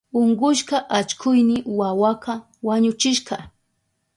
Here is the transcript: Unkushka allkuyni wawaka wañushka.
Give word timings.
Unkushka 0.19 0.77
allkuyni 0.97 1.57
wawaka 1.79 2.33
wañushka. 2.67 3.35